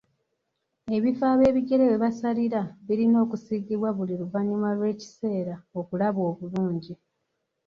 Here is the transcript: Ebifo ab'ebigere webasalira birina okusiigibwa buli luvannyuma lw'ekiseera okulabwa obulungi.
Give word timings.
Ebifo 0.95 1.23
ab'ebigere 1.33 1.83
webasalira 1.91 2.61
birina 2.87 3.17
okusiigibwa 3.25 3.89
buli 3.97 4.13
luvannyuma 4.21 4.69
lw'ekiseera 4.77 5.55
okulabwa 5.79 6.23
obulungi. 6.31 6.93